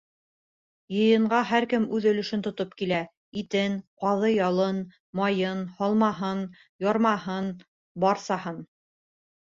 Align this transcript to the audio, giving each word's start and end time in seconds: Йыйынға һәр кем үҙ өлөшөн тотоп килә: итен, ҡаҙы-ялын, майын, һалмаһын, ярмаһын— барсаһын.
Йыйынға 0.93 1.41
һәр 1.49 1.67
кем 1.73 1.85
үҙ 1.97 2.07
өлөшөн 2.13 2.45
тотоп 2.47 2.73
килә: 2.81 3.03
итен, 3.43 3.77
ҡаҙы-ялын, 4.07 4.83
майын, 5.23 5.65
һалмаһын, 5.79 6.45
ярмаһын— 6.89 7.57
барсаһын. 8.07 8.63